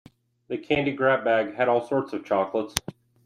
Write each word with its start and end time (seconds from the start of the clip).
The 0.47 0.57
candy 0.57 0.93
grab 0.93 1.23
bag 1.23 1.53
had 1.53 1.69
all 1.69 1.87
sorts 1.87 2.11
of 2.13 2.25
chocolates. 2.25 2.73